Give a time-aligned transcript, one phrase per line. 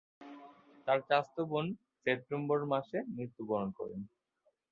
[0.87, 1.65] তার চাচাতো বোন
[2.05, 3.95] সেপ্টেম্বর মাসে মৃত্যুবরণ করে।